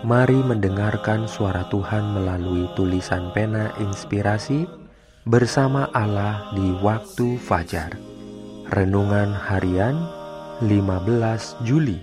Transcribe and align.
Mari 0.00 0.40
mendengarkan 0.40 1.28
suara 1.28 1.68
Tuhan 1.68 2.16
melalui 2.16 2.64
tulisan 2.72 3.36
pena 3.36 3.68
inspirasi 3.76 4.64
bersama 5.28 5.92
Allah 5.92 6.56
di 6.56 6.72
waktu 6.80 7.36
fajar. 7.36 8.00
Renungan 8.72 9.36
harian 9.36 10.00
15 10.64 11.60
Juli 11.68 12.00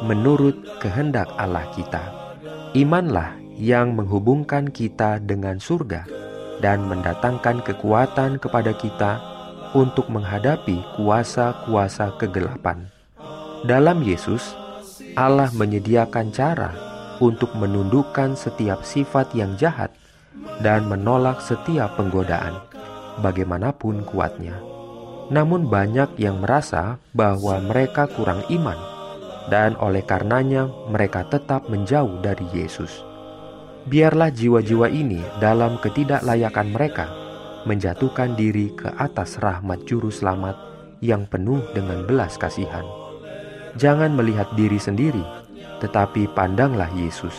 menurut 0.04 0.54
kehendak 0.78 1.26
Allah 1.34 1.66
kita. 1.74 2.02
Imanlah 2.76 3.34
yang 3.58 3.98
menghubungkan 3.98 4.70
kita 4.70 5.18
dengan 5.18 5.58
surga 5.58 6.06
dan 6.62 6.86
mendatangkan 6.86 7.62
kekuatan 7.66 8.38
kepada 8.38 8.70
kita 8.76 9.18
untuk 9.74 10.06
menghadapi 10.08 10.78
kuasa-kuasa 10.94 12.14
kegelapan. 12.22 12.86
Dalam 13.66 14.06
Yesus, 14.06 14.54
Allah 15.18 15.50
menyediakan 15.50 16.30
cara 16.30 16.70
untuk 17.18 17.50
menundukkan 17.58 18.38
setiap 18.38 18.86
sifat 18.86 19.34
yang 19.34 19.58
jahat 19.58 19.90
dan 20.62 20.86
menolak 20.86 21.42
setiap 21.42 21.98
penggodaan, 21.98 22.62
bagaimanapun 23.18 24.06
kuatnya. 24.06 24.54
Namun, 25.28 25.66
banyak 25.66 26.16
yang 26.16 26.40
merasa 26.40 26.96
bahwa 27.12 27.58
mereka 27.60 28.06
kurang 28.08 28.46
iman 28.48 28.97
dan 29.48 29.76
oleh 29.80 30.04
karenanya 30.04 30.68
mereka 30.88 31.24
tetap 31.28 31.68
menjauh 31.72 32.20
dari 32.20 32.44
Yesus. 32.52 33.04
Biarlah 33.88 34.28
jiwa-jiwa 34.28 34.92
ini 34.92 35.24
dalam 35.40 35.80
ketidaklayakan 35.80 36.68
mereka 36.68 37.06
menjatuhkan 37.64 38.36
diri 38.36 38.72
ke 38.76 38.92
atas 39.00 39.40
rahmat 39.40 39.88
juru 39.88 40.12
selamat 40.12 40.56
yang 41.00 41.24
penuh 41.24 41.64
dengan 41.72 42.04
belas 42.04 42.36
kasihan. 42.36 42.84
Jangan 43.80 44.12
melihat 44.12 44.52
diri 44.56 44.76
sendiri, 44.76 45.24
tetapi 45.80 46.28
pandanglah 46.36 46.90
Yesus. 46.92 47.32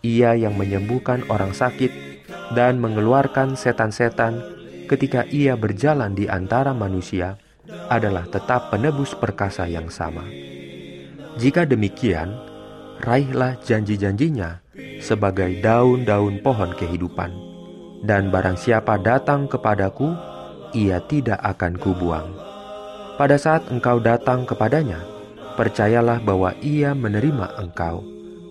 Ia 0.00 0.34
yang 0.34 0.56
menyembuhkan 0.56 1.28
orang 1.28 1.52
sakit 1.52 1.92
dan 2.56 2.80
mengeluarkan 2.80 3.54
setan-setan 3.54 4.40
ketika 4.90 5.22
ia 5.28 5.54
berjalan 5.54 6.16
di 6.16 6.26
antara 6.26 6.74
manusia 6.74 7.38
adalah 7.92 8.26
tetap 8.26 8.74
penebus 8.74 9.14
perkasa 9.14 9.70
yang 9.70 9.86
sama. 9.86 10.49
Jika 11.40 11.64
demikian, 11.64 12.36
raihlah 13.00 13.56
janji-janjinya 13.64 14.60
sebagai 15.00 15.56
daun-daun 15.64 16.44
pohon 16.44 16.76
kehidupan. 16.76 17.32
Dan 18.04 18.28
barang 18.28 18.60
siapa 18.60 19.00
datang 19.00 19.48
kepadaku, 19.48 20.12
ia 20.76 21.00
tidak 21.08 21.40
akan 21.40 21.80
kubuang. 21.80 22.28
Pada 23.16 23.40
saat 23.40 23.64
engkau 23.72 23.96
datang 24.04 24.44
kepadanya, 24.44 25.00
percayalah 25.56 26.20
bahwa 26.20 26.52
ia 26.60 26.92
menerima 26.92 27.56
engkau, 27.56 28.04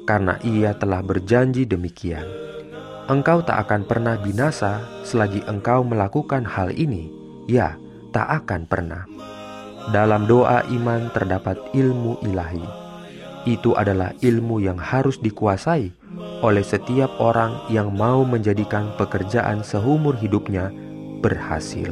karena 0.09 0.41
ia 0.41 0.73
telah 0.73 1.05
berjanji 1.05 1.69
demikian. 1.69 2.25
Engkau 3.05 3.45
tak 3.45 3.69
akan 3.69 3.85
pernah 3.85 4.17
binasa 4.17 4.81
selagi 5.05 5.45
engkau 5.45 5.85
melakukan 5.85 6.41
hal 6.41 6.73
ini, 6.73 7.09
ya, 7.45 7.77
tak 8.09 8.45
akan 8.45 8.65
pernah. 8.65 9.05
Dalam 9.89 10.29
doa 10.29 10.61
iman 10.69 11.09
terdapat 11.09 11.57
ilmu 11.73 12.21
ilahi. 12.21 12.78
Itu 13.47 13.75
adalah 13.75 14.11
ilmu 14.19 14.59
yang 14.59 14.75
harus 14.75 15.19
dikuasai 15.19 15.91
oleh 16.43 16.63
setiap 16.63 17.19
orang 17.19 17.67
yang 17.71 17.91
mau 17.95 18.23
menjadikan 18.23 18.95
pekerjaan 18.95 19.63
seumur 19.63 20.15
hidupnya 20.19 20.71
berhasil. 21.19 21.91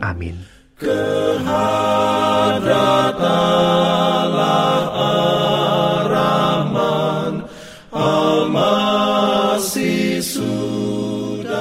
Amin. 0.00 0.36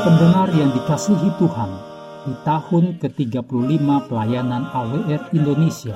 Pendengar 0.03 0.47
yang 0.51 0.71
dikasihi 0.75 1.29
Tuhan, 1.39 1.71
di 2.27 2.33
tahun 2.43 2.85
ke-35 2.99 3.87
pelayanan 4.11 4.63
AWR 4.71 5.31
Indonesia, 5.31 5.95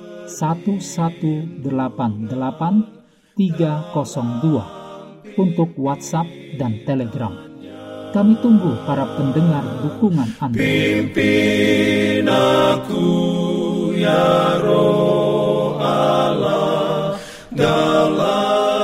1188 0.31 1.59
302 3.35 5.35
untuk 5.35 5.75
WhatsApp 5.75 6.27
dan 6.55 6.79
Telegram. 6.87 7.35
Kami 8.11 8.35
tunggu 8.43 8.75
para 8.83 9.07
pendengar 9.15 9.63
dukungan 9.83 10.27
Anda. 10.39 10.59
Pimpin 10.59 12.27
aku 12.27 13.07
ya 13.95 14.59
roh 14.59 15.79
Allah 15.79 17.15
dalam 17.51 18.81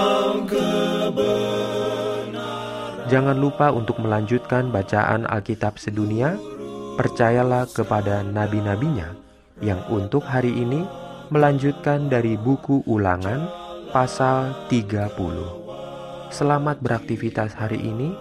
Jangan 3.08 3.40
lupa 3.40 3.72
untuk 3.72 4.04
melanjutkan 4.04 4.68
bacaan 4.68 5.24
Alkitab 5.24 5.80
sedunia. 5.80 6.36
Percayalah 7.00 7.72
kepada 7.72 8.20
nabi-nabinya 8.20 9.16
yang 9.64 9.80
untuk 9.88 10.28
hari 10.28 10.52
ini 10.52 10.84
melanjutkan 11.28 12.08
dari 12.08 12.40
buku 12.40 12.88
ulangan 12.88 13.52
pasal 13.92 14.56
30. 14.72 16.32
Selamat 16.32 16.80
beraktivitas 16.84 17.56
hari 17.56 17.80
ini. 17.84 18.12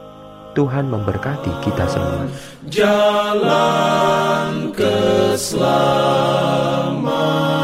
Tuhan 0.56 0.88
memberkati 0.88 1.52
kita 1.60 1.84
semua. 1.84 2.24
jalan 2.72 4.72
keselamatan. 4.72 7.55